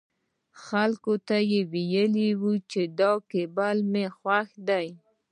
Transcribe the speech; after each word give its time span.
خلکو 0.63 1.13
ته 1.27 1.37
يې 1.51 1.61
ويل 1.71 2.13
چې 2.71 2.81
دا 2.99 3.11
کېبل 3.31 3.77
مو 3.91 4.05
خوښ 4.17 4.49
دی. 4.67 4.87